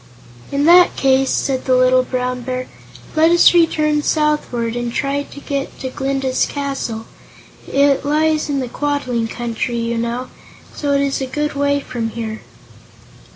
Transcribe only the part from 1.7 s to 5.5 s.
Little Brown Bear, "let us return southward and try to